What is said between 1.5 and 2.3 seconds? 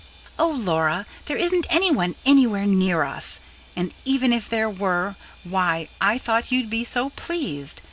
anyone